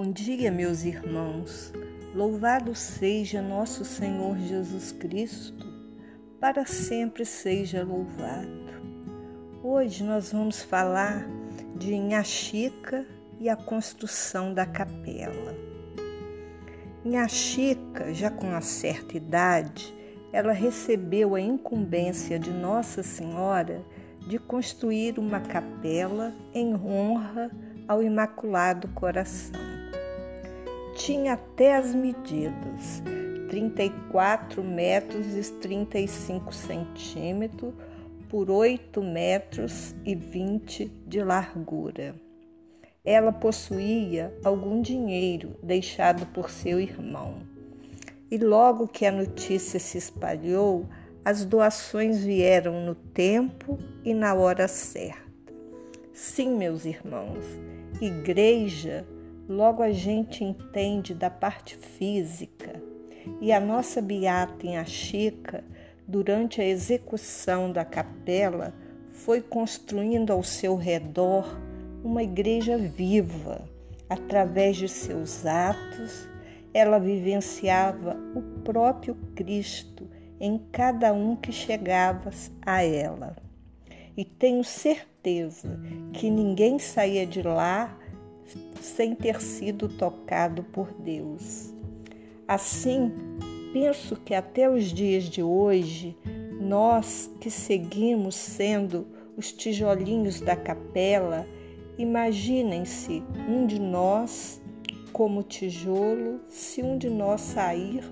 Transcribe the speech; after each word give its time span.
Bom 0.00 0.12
dia, 0.12 0.52
meus 0.52 0.84
irmãos. 0.84 1.72
Louvado 2.14 2.72
seja 2.72 3.42
nosso 3.42 3.84
Senhor 3.84 4.38
Jesus 4.38 4.92
Cristo, 4.92 5.66
para 6.38 6.64
sempre 6.64 7.24
seja 7.24 7.82
louvado. 7.82 8.48
Hoje 9.60 10.04
nós 10.04 10.30
vamos 10.30 10.62
falar 10.62 11.26
de 11.74 11.94
Inhaxica 11.94 13.04
e 13.40 13.48
a 13.48 13.56
construção 13.56 14.54
da 14.54 14.64
capela. 14.64 15.52
Inhaxica, 17.04 18.14
já 18.14 18.30
com 18.30 18.46
uma 18.46 18.60
certa 18.60 19.16
idade, 19.16 19.92
ela 20.32 20.52
recebeu 20.52 21.34
a 21.34 21.40
incumbência 21.40 22.38
de 22.38 22.52
Nossa 22.52 23.02
Senhora 23.02 23.84
de 24.28 24.38
construir 24.38 25.18
uma 25.18 25.40
capela 25.40 26.32
em 26.54 26.72
honra 26.72 27.50
ao 27.88 28.00
Imaculado 28.00 28.86
Coração. 28.90 29.67
Tinha 30.98 31.34
até 31.34 31.76
as 31.76 31.94
medidas, 31.94 33.00
34 33.48 34.64
metros 34.64 35.26
e 35.32 35.52
35 35.52 36.52
centímetros 36.52 37.72
por 38.28 38.50
8 38.50 39.00
metros 39.00 39.94
e 40.04 40.16
20 40.16 40.86
de 41.06 41.22
largura. 41.22 42.16
Ela 43.04 43.32
possuía 43.32 44.36
algum 44.42 44.82
dinheiro 44.82 45.54
deixado 45.62 46.26
por 46.26 46.50
seu 46.50 46.80
irmão. 46.80 47.42
E 48.28 48.36
logo 48.36 48.88
que 48.88 49.06
a 49.06 49.12
notícia 49.12 49.78
se 49.78 49.98
espalhou, 49.98 50.84
as 51.24 51.44
doações 51.44 52.24
vieram 52.24 52.84
no 52.84 52.96
tempo 52.96 53.78
e 54.04 54.12
na 54.12 54.34
hora 54.34 54.66
certa. 54.66 55.22
Sim, 56.12 56.56
meus 56.56 56.84
irmãos, 56.84 57.44
igreja, 58.00 59.06
logo 59.48 59.82
a 59.82 59.90
gente 59.90 60.44
entende 60.44 61.14
da 61.14 61.30
parte 61.30 61.76
física. 61.76 62.82
E 63.40 63.52
a 63.52 63.58
nossa 63.58 64.02
beata 64.02 64.66
em 64.66 64.76
Achica, 64.76 65.64
durante 66.06 66.60
a 66.60 66.66
execução 66.66 67.72
da 67.72 67.84
capela, 67.84 68.74
foi 69.12 69.40
construindo 69.40 70.32
ao 70.32 70.42
seu 70.42 70.76
redor 70.76 71.58
uma 72.04 72.22
igreja 72.22 72.76
viva. 72.76 73.68
Através 74.08 74.76
de 74.76 74.88
seus 74.88 75.44
atos, 75.44 76.28
ela 76.72 76.98
vivenciava 76.98 78.16
o 78.34 78.42
próprio 78.62 79.14
Cristo 79.34 80.08
em 80.40 80.58
cada 80.70 81.12
um 81.12 81.36
que 81.36 81.52
chegava 81.52 82.30
a 82.64 82.82
ela. 82.82 83.36
E 84.16 84.24
tenho 84.24 84.64
certeza 84.64 85.78
que 86.12 86.30
ninguém 86.30 86.78
saía 86.78 87.26
de 87.26 87.42
lá 87.42 87.98
sem 88.80 89.14
ter 89.14 89.40
sido 89.40 89.88
tocado 89.88 90.62
por 90.62 90.92
Deus. 90.92 91.72
Assim, 92.46 93.12
penso 93.72 94.16
que 94.16 94.34
até 94.34 94.70
os 94.70 94.84
dias 94.84 95.24
de 95.24 95.42
hoje, 95.42 96.16
nós 96.60 97.30
que 97.40 97.50
seguimos 97.50 98.34
sendo 98.34 99.06
os 99.36 99.52
tijolinhos 99.52 100.40
da 100.40 100.56
capela, 100.56 101.46
imaginem-se 101.96 103.22
um 103.48 103.66
de 103.66 103.80
nós 103.80 104.60
como 105.12 105.42
tijolo, 105.42 106.40
se 106.48 106.82
um 106.82 106.96
de 106.96 107.10
nós 107.10 107.40
sair, 107.40 108.02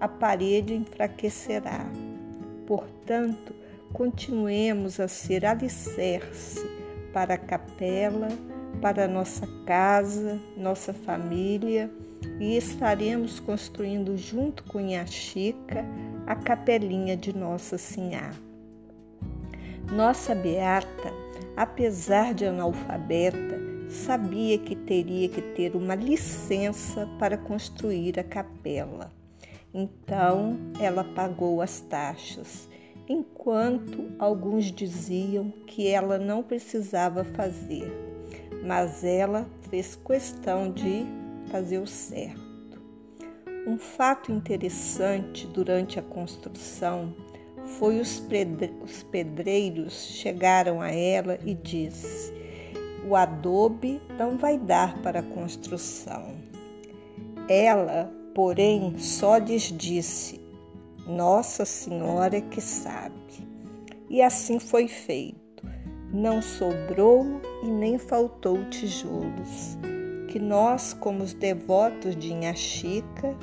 a 0.00 0.08
parede 0.08 0.74
enfraquecerá. 0.74 1.90
Portanto, 2.66 3.54
continuemos 3.92 5.00
a 5.00 5.08
ser 5.08 5.46
alicerce 5.46 6.66
para 7.12 7.34
a 7.34 7.38
capela, 7.38 8.28
para 8.80 9.08
nossa 9.08 9.46
casa, 9.64 10.40
nossa 10.56 10.92
família 10.92 11.90
e 12.40 12.56
estaremos 12.56 13.40
construindo 13.40 14.16
junto 14.16 14.64
com 14.64 14.78
Chica 15.06 15.84
a 16.26 16.34
capelinha 16.34 17.16
de 17.16 17.36
Nossa 17.36 17.78
Senhora. 17.78 18.34
Nossa 19.92 20.34
beata, 20.34 21.12
apesar 21.56 22.34
de 22.34 22.44
analfabeta, 22.44 23.60
sabia 23.88 24.58
que 24.58 24.74
teria 24.74 25.28
que 25.28 25.40
ter 25.40 25.76
uma 25.76 25.94
licença 25.94 27.08
para 27.18 27.38
construir 27.38 28.18
a 28.18 28.24
capela. 28.24 29.12
Então 29.72 30.56
ela 30.80 31.04
pagou 31.04 31.62
as 31.62 31.80
taxas, 31.80 32.68
enquanto 33.08 34.10
alguns 34.18 34.72
diziam 34.72 35.52
que 35.66 35.86
ela 35.86 36.18
não 36.18 36.42
precisava 36.42 37.22
fazer, 37.22 38.05
mas 38.66 39.04
ela 39.04 39.46
fez 39.70 39.96
questão 39.96 40.70
de 40.70 41.06
fazer 41.50 41.78
o 41.78 41.86
certo. 41.86 42.44
Um 43.66 43.78
fato 43.78 44.32
interessante 44.32 45.46
durante 45.46 45.98
a 45.98 46.02
construção 46.02 47.14
foi 47.78 48.00
os, 48.00 48.22
os 48.82 49.02
pedreiros 49.04 49.92
chegaram 49.92 50.80
a 50.80 50.90
ela 50.90 51.38
e 51.44 51.54
disse: 51.54 52.32
o 53.08 53.14
adobe 53.14 54.00
não 54.18 54.36
vai 54.36 54.58
dar 54.58 55.00
para 55.02 55.20
a 55.20 55.22
construção. 55.22 56.34
Ela 57.48 58.12
porém, 58.36 58.98
só 58.98 59.38
lhes 59.38 59.62
disse: 59.62 60.38
Nossa 61.06 61.64
Senhora 61.64 62.38
que 62.38 62.60
sabe. 62.60 63.16
E 64.10 64.20
assim 64.20 64.58
foi 64.58 64.86
feito. 64.86 65.45
Não 66.12 66.40
sobrou 66.40 67.24
e 67.62 67.66
nem 67.66 67.98
faltou 67.98 68.64
tijolos. 68.70 69.76
Que 70.28 70.38
nós, 70.38 70.92
como 70.92 71.22
os 71.22 71.32
devotos 71.32 72.16
de 72.16 72.32
Inhaxica, 72.32 73.36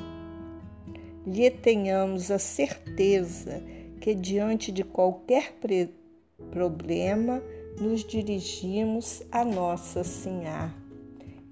lhe 1.25 1.49
tenhamos 1.49 2.29
a 2.29 2.39
certeza 2.39 3.63
que 4.01 4.13
diante 4.13 4.71
de 4.71 4.83
qualquer 4.83 5.55
problema 6.51 7.41
nos 7.79 8.03
dirigimos 8.03 9.23
a 9.31 9.43
Nossa 9.43 10.03
Senhora 10.03 10.83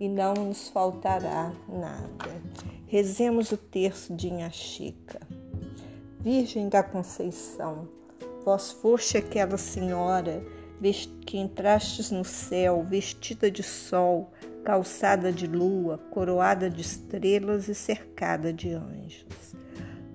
e 0.02 0.10
não 0.10 0.34
nos 0.34 0.68
faltará 0.70 1.54
nada. 1.70 2.42
Rezemos 2.88 3.52
o 3.52 3.58
terço 3.58 4.16
de 4.16 4.30
Inha 4.30 4.50
Chica. 4.50 5.20
Virgem 6.20 6.70
da 6.70 6.82
Conceição, 6.82 7.88
vós 8.44 8.72
foste 8.72 9.18
aquela 9.18 9.58
senhora 9.58 10.44
que 11.26 11.38
entrastes 11.38 12.12
no 12.12 12.24
céu, 12.24 12.86
vestida 12.88 13.50
de 13.50 13.64
sol, 13.64 14.32
calçada 14.64 15.32
de 15.32 15.48
lua, 15.48 15.98
coroada 16.10 16.70
de 16.70 16.82
estrelas 16.82 17.68
e 17.68 17.76
cercada 17.76 18.52
de 18.52 18.74
anjos. 18.74 19.56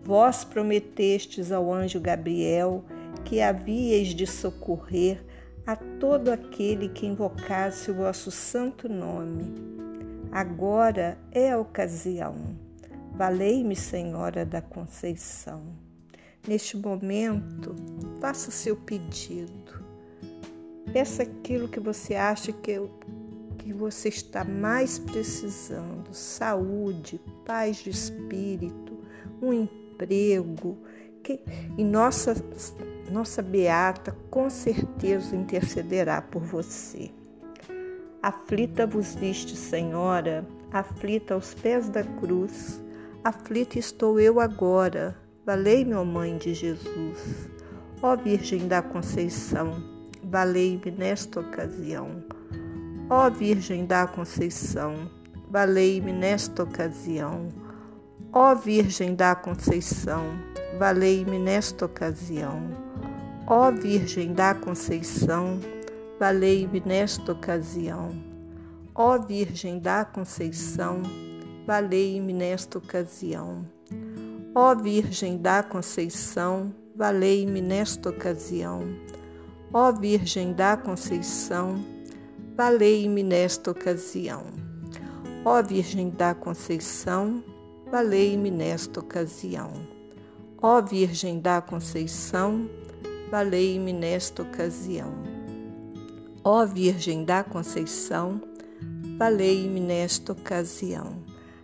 Vós 0.05 0.45
prometestes 0.45 1.51
ao 1.51 1.73
anjo 1.73 2.01
Gabriel 2.01 2.85
que 3.25 3.41
havíeis 3.41 4.09
de 4.09 4.27
socorrer 4.27 5.25
a 5.67 5.75
todo 5.75 6.31
aquele 6.31 6.89
que 6.89 7.07
invocasse 7.07 7.91
o 7.91 7.95
vosso 7.95 8.31
santo 8.31 8.89
nome. 8.89 9.55
Agora 10.31 11.19
é 11.33 11.51
a 11.51 11.59
ocasião 11.59 12.67
Valei-me, 13.17 13.75
Senhora 13.75 14.45
da 14.45 14.61
Conceição. 14.61 15.63
Neste 16.47 16.77
momento, 16.77 17.75
faça 18.21 18.51
o 18.51 18.53
seu 18.53 18.77
pedido. 18.77 19.66
Peça 20.93 21.23
aquilo 21.23 21.69
que 21.69 21.81
você 21.81 22.15
acha 22.15 22.53
que, 22.53 22.81
que 23.59 23.73
você 23.73 24.09
está 24.09 24.45
mais 24.45 24.99
precisando: 24.99 26.13
saúde, 26.13 27.21
paz 27.45 27.79
de 27.79 27.91
espírito, 27.91 28.99
um 29.41 29.53
emprego. 29.53 30.79
Que, 31.23 31.41
e 31.77 31.83
nossa, 31.83 32.35
nossa 33.11 33.43
Beata 33.43 34.17
com 34.31 34.49
certeza 34.49 35.35
intercederá 35.35 36.23
por 36.23 36.43
você. 36.43 37.11
Aflita 38.23 38.87
vos 38.87 39.15
viste, 39.15 39.57
Senhora, 39.57 40.47
aflita 40.73 41.35
aos 41.35 41.53
pés 41.55 41.89
da 41.89 42.03
cruz 42.03 42.81
aflita 43.27 43.77
estou 43.77 44.21
eu 44.21 44.39
agora. 44.39 45.17
Valei-me, 45.45 45.95
ó 45.95 46.05
Mãe 46.05 46.39
de 46.39 46.55
Jesus. 46.55 47.51
Ó 48.01 48.15
Virgem 48.15 48.69
da 48.69 48.81
Conceição, 48.81 49.83
valei-me 50.37 50.91
nesta 50.91 51.41
ocasião. 51.41 52.23
Ó 53.09 53.31
Virgem 53.31 53.87
da 53.87 54.07
Conceição, 54.07 55.11
valei-me 55.51 56.13
nesta 56.13 56.63
ocasião. 56.63 57.49
Ó 58.35 58.55
Virgem 58.55 59.15
da 59.15 59.35
Conceição, 59.35 60.25
valei-me 60.79 61.39
nesta 61.39 61.87
ocasião. 61.87 62.69
Ó 63.47 63.71
Virgem 63.71 64.35
da 64.35 64.55
Conceição, 64.55 65.59
valei-me 66.21 66.81
nesta 66.81 67.33
ocasião. 67.33 68.11
Ó 68.95 69.19
Virgem 69.19 69.79
da 69.79 70.05
Conceição, 70.05 71.01
valei-me 71.67 72.35
nesta 72.35 72.77
ocasião. 72.77 73.65
Ó 74.55 74.75
Virgem 74.75 75.39
da 75.39 75.63
Conceição, 75.63 76.75
valei-me 76.95 77.63
nesta 77.63 78.11
ocasião. 78.11 78.83
Ó 79.73 79.93
Virgem 79.93 80.53
da 80.53 80.77
Conceição, 80.77 81.85
valei-me 82.57 83.23
nesta 83.23 83.73
ocasião. 83.73 84.45
Ó 85.45 85.63
Virgem 85.63 86.11
da 86.11 86.35
Conceição, 86.35 87.43
valei-me 87.91 88.51
nesta 88.51 89.01
ocasião. 89.01 89.73
Ó 90.63 90.81
Virgem 90.81 91.41
da 91.41 91.61
Conceição, 91.61 92.71
valei-me 93.31 93.93
nesta 93.93 94.43
ocasião. 94.43 95.13
Ó 96.45 96.65
Virgem 96.65 97.25
da 97.25 97.43
Conceição, 97.43 98.41
valei-me 99.19 99.81
nesta 99.81 100.33
ocasião. 100.33 101.23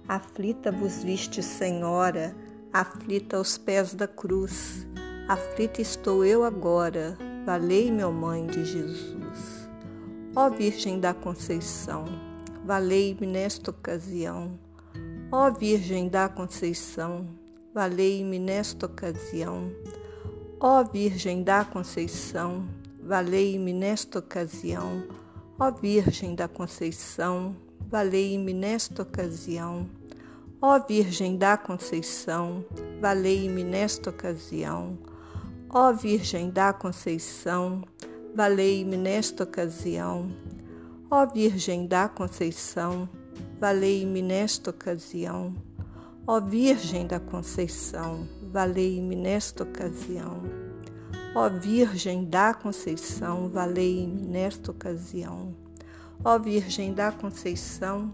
Aflita 0.09 0.73
vos 0.73 1.05
viste, 1.05 1.41
Senhora, 1.41 2.35
aflita 2.73 3.37
aos 3.37 3.57
pés 3.57 3.95
da 3.95 4.09
cruz. 4.09 4.87
Aflita 5.29 5.81
estou 5.81 6.25
eu 6.25 6.45
agora, 6.45 7.17
valei-me, 7.45 8.03
ó 8.05 8.11
Mãe 8.11 8.47
de 8.47 8.65
Jesus. 8.65 9.69
Ó 10.35 10.49
Virgem 10.49 11.01
da 11.01 11.13
Conceição, 11.13 12.05
valei-me 12.65 13.27
nesta 13.27 13.71
ocasião. 13.71 14.59
Ó 15.31 15.51
Virgem 15.51 16.09
da 16.09 16.29
Conceição, 16.29 17.27
valei-me 17.75 18.39
nesta 18.39 18.87
ocasião. 18.87 19.71
Ó 20.61 20.85
Virgem 20.85 21.43
da 21.43 21.65
Conceição, 21.65 22.67
valei-me 23.03 23.73
nesta 23.73 24.21
ocasião. 24.21 25.03
Ó 25.59 25.71
Virgem 25.71 26.35
da 26.35 26.49
Conceição, 26.49 27.57
valei-me 27.91 28.55
nesta 28.55 29.03
ocasião. 29.03 29.89
Ó 30.61 30.79
Virgem 30.79 31.37
da 31.37 31.57
Conceição, 31.57 32.65
valei-me 33.01 33.65
nesta 33.65 34.11
ocasião. 34.11 34.97
Ó 35.75 35.91
Virgem 35.91 36.51
da 36.51 36.71
Conceição, 36.71 37.83
valei-me 38.35 38.95
nesta 38.95 39.45
ocasião. 39.45 40.31
Ó 41.11 41.25
Virgem 41.25 41.87
da 41.87 42.11
Conceição, 42.11 43.09
valei-me 43.59 44.21
nesta 44.21 44.69
ocasião. 44.69 45.55
Ó 46.27 46.39
Virgem 46.43 47.07
da 47.07 47.19
Conceição, 47.19 48.29
valei-me 48.53 49.17
nesta 49.17 49.63
ocasião. 49.63 50.43
Ó 51.35 51.49
Virgem 51.49 52.27
da 52.27 52.53
Conceição, 52.53 53.49
valei-me 53.49 54.27
nesta 54.27 54.73
ocasião. 54.73 55.57
Ó 56.23 56.39
Virgem 56.39 56.93
da 56.93 57.11
Conceição, 57.13 58.13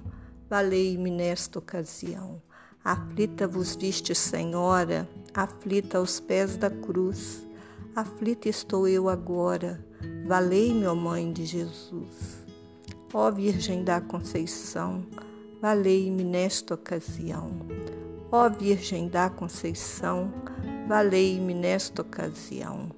valei-me 0.49 1.11
nesta 1.11 1.59
ocasião. 1.59 2.41
Aflita 2.85 3.49
vos 3.49 3.75
viste, 3.75 4.15
Senhora, 4.15 5.09
aflita 5.35 5.99
aos 5.99 6.21
pés 6.21 6.57
da 6.57 6.71
cruz. 6.71 7.48
Aflita 7.99 8.49
estou 8.49 8.87
eu 8.87 9.09
agora, 9.09 9.85
valei-me, 10.25 10.87
ó 10.87 10.95
Mãe 10.95 11.33
de 11.33 11.45
Jesus. 11.45 12.47
Ó 13.13 13.29
Virgem 13.29 13.83
da 13.83 14.01
Conceição, 14.01 15.05
valei-me 15.61 16.23
nesta 16.23 16.75
ocasião. 16.75 17.51
Ó 18.31 18.49
Virgem 18.51 19.09
da 19.09 19.29
Conceição, 19.29 20.33
valei-me 20.87 21.53
nesta 21.53 22.03
ocasião. 22.03 22.89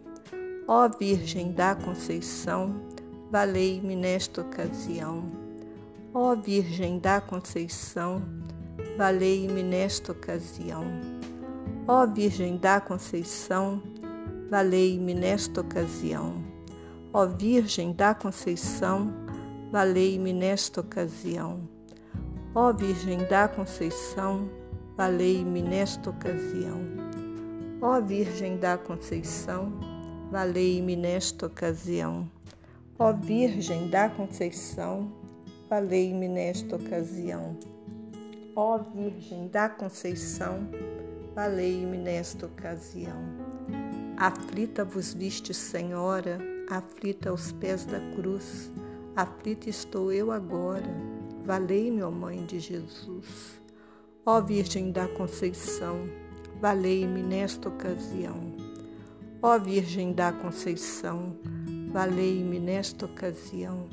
Ó 0.68 0.86
Virgem 0.86 1.52
da 1.52 1.74
Conceição, 1.74 2.78
valei-me 3.30 3.96
nesta 3.96 4.42
ocasião. 4.42 5.24
Ó 6.12 6.36
Virgem 6.36 6.98
da 6.98 7.22
Conceição, 7.22 8.22
valei-me 8.98 9.62
nesta 9.62 10.12
ocasião. 10.12 10.84
Ó 11.88 12.06
Virgem 12.06 12.58
da 12.58 12.82
Conceição, 12.82 13.82
valei-me 14.50 15.14
nesta 15.14 15.60
ocasião. 15.60 16.34
Ó 17.12 17.24
Virgem 17.26 17.92
da 17.92 18.14
Conceição, 18.14 19.12
valei-me 19.70 20.32
nesta 20.32 20.80
ocasião. 20.80 21.60
Ó 22.52 22.72
Virgem 22.72 23.24
da 23.28 23.46
Conceição, 23.46 24.50
valei-me 24.96 25.62
nesta 25.62 26.10
ocasião. 26.10 26.80
Ó 27.80 28.00
Virgem 28.00 28.56
da 28.58 28.76
Conceição, 28.76 29.72
valei-me 30.32 30.96
nesta 30.96 31.46
ocasião. 31.46 32.28
Ó 32.98 33.12
Virgem 33.12 33.88
da 33.88 34.08
Conceição, 34.10 35.12
valei-me 35.68 36.28
nesta 36.28 36.74
ocasião. 36.74 37.56
Ó 38.56 38.78
Virgem 38.78 39.46
da 39.46 39.68
Conceição, 39.68 40.68
valei-me 41.36 41.96
nesta 41.96 42.46
ocasião. 42.46 43.49
Aflita 44.20 44.84
vos 44.84 45.14
viste, 45.14 45.54
Senhora, 45.54 46.38
aflita 46.68 47.30
aos 47.30 47.52
pés 47.52 47.86
da 47.86 47.98
cruz, 48.14 48.70
aflita 49.16 49.70
estou 49.70 50.12
eu 50.12 50.30
agora, 50.30 50.94
valei-me, 51.42 52.02
ó 52.02 52.10
Mãe 52.10 52.44
de 52.44 52.60
Jesus. 52.60 53.58
Ó 54.26 54.38
Virgem 54.42 54.92
da 54.92 55.08
Conceição, 55.08 56.06
valei-me 56.60 57.22
nesta 57.22 57.70
ocasião. 57.70 58.54
Ó 59.40 59.58
Virgem 59.58 60.12
da 60.12 60.34
Conceição, 60.34 61.34
valei-me 61.90 62.60
nesta 62.60 63.06
ocasião. 63.06 63.88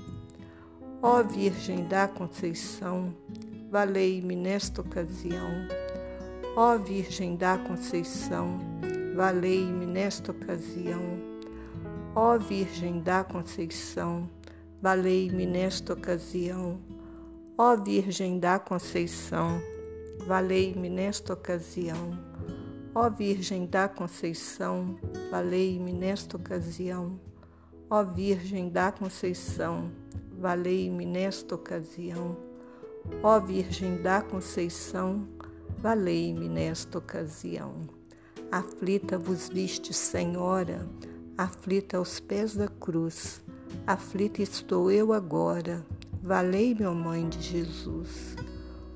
Ó 1.02 1.24
Virgem 1.24 1.88
da 1.88 2.06
Conceição, 2.06 3.16
valei-me 3.72 4.36
nesta 4.36 4.82
ocasião. 4.82 5.70
Ó 6.58 6.78
Virgem 6.78 7.38
da 7.38 7.58
Conceição, 7.60 8.60
valei-me 9.18 9.88
nesta 9.88 10.32
ocasião. 10.32 11.02
Ó 12.14 12.38
Virgem 12.38 13.02
da 13.02 13.24
Conceição, 13.24 14.30
valei-me 14.80 15.44
nesta 15.48 15.94
ocasião. 15.94 16.80
Ó 17.58 17.76
Virgem 17.76 18.40
da 18.40 18.60
Conceição, 18.60 19.60
valei-me 20.28 20.88
nesta 20.88 21.34
ocasião. 21.34 22.12
Ó 22.94 23.10
Virgem 23.10 23.66
da 23.66 23.90
Conceição, 23.90 25.00
valei-me 25.32 25.94
nesta 25.94 26.38
ocasião. 26.38 27.20
Ó 27.90 28.04
Virgem 28.04 28.70
da 28.70 28.92
Conceição, 28.92 29.90
valei-me 30.40 31.08
nesta 31.08 31.56
ocasião. 31.56 32.38
Ó 33.24 33.40
Virgem 33.40 34.00
da 34.00 34.22
Conceição, 34.22 35.28
valei-me 35.82 36.48
nesta 36.48 37.00
ocasião. 37.00 37.97
Aflita 38.52 39.18
vos 39.18 39.50
viste, 39.50 39.94
Senhora, 39.94 40.88
aflita 41.38 41.98
aos 41.98 42.18
pés 42.18 42.56
da 42.56 42.70
cruz. 42.70 43.42
Aflita 43.86 44.42
estou 44.42 44.90
eu 44.90 45.12
agora, 45.12 45.86
valei-me, 46.24 46.86
ó 46.86 46.94
Mãe 46.94 47.28
de 47.28 47.42
Jesus. 47.42 48.38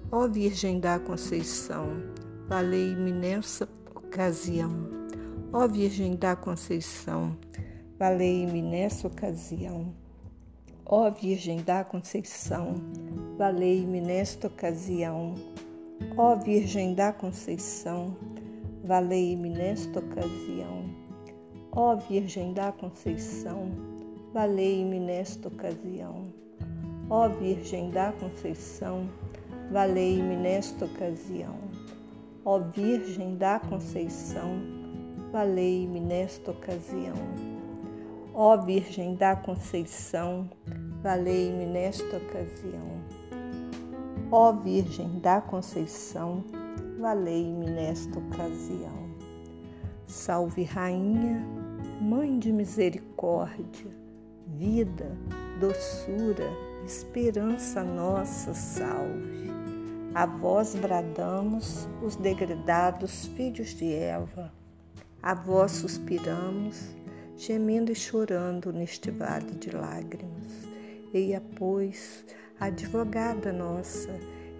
Ó 0.09 0.25
Virgem 0.25 0.79
da 0.79 0.99
Conceição, 0.99 2.01
valei-me 2.47 3.11
nessa 3.11 3.67
ocasião. 3.93 4.87
Ó 5.51 5.67
Virgem 5.67 6.15
da 6.15 6.33
Conceição, 6.33 7.37
valei-me 7.99 8.61
nessa 8.61 9.07
ocasião. 9.07 9.93
Ó 10.85 11.11
Virgem 11.11 11.61
da 11.61 11.83
Conceição, 11.83 12.75
valei-me 13.37 13.99
nesta 13.99 14.47
ocasião. 14.47 15.35
Ó 16.15 16.37
Virgem 16.37 16.95
da 16.95 17.11
Conceição, 17.11 18.15
valei-me 18.83 19.49
nesta 19.49 19.99
ocasião. 19.99 20.85
Ó 21.71 21.95
Virgem 21.95 22.53
da 22.53 22.71
Conceição, 22.71 23.71
valei-me 24.33 24.99
nesta 24.99 25.47
ocasião. 25.47 26.33
Ó 27.09 27.29
Virgem 27.29 27.91
da 27.91 28.11
Conceição, 28.13 29.07
valei-me 29.71 30.35
nesta 30.35 30.85
ocasião. 30.85 31.55
Ó 32.43 32.59
Virgem 32.59 33.37
da 33.37 33.59
Conceição, 33.59 34.49
valei-me 35.31 35.99
nesta 35.99 36.51
ocasião. 36.51 37.15
Ó 38.33 38.57
Virgem 38.57 39.15
da 39.15 39.35
Conceição, 39.35 40.49
valei-me 41.03 41.65
nesta 41.65 42.17
ocasião. 42.17 43.01
Ó 44.31 44.53
Virgem 44.53 45.19
da 45.19 45.41
Conceição, 45.41 46.43
valei-me 46.99 47.65
nesta 47.69 48.19
ocasião. 48.19 49.09
Salve, 50.07 50.63
Rainha, 50.63 51.45
Mãe 52.01 52.39
de 52.39 52.51
misericórdia, 52.51 53.91
vida, 54.57 55.15
doçura, 55.59 56.49
esperança 56.83 57.83
nossa, 57.83 58.55
salve. 58.55 59.51
A 60.15 60.25
vós 60.25 60.75
bradamos, 60.75 61.87
os 62.01 62.15
degredados 62.15 63.27
filhos 63.27 63.75
de 63.75 63.93
Eva, 63.93 64.51
a 65.21 65.35
vós 65.35 65.73
suspiramos 65.73 66.95
gemendo 67.37 67.91
e 67.91 67.95
chorando 67.95 68.73
neste 68.73 69.09
vale 69.09 69.51
de 69.51 69.69
lágrimas. 69.75 70.67
Eia, 71.13 71.41
pois, 71.55 72.25
advogada 72.59 73.53
nossa, 73.53 74.09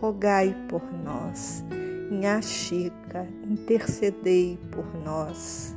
rogai 0.00 0.54
por 0.68 0.82
nós. 1.04 1.64
Minha 2.10 2.40
Chica, 2.40 3.26
intercedei 3.44 4.58
por 4.70 4.86
nós. 5.04 5.76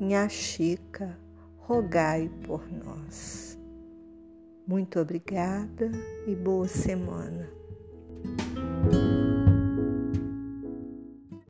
Minha 0.00 0.28
Chica, 0.28 1.18
rogai 1.58 2.30
por 2.44 2.66
nós. 2.70 3.58
Muito 4.66 4.98
obrigada 4.98 5.90
e 6.26 6.34
boa 6.34 6.66
semana. 6.66 7.61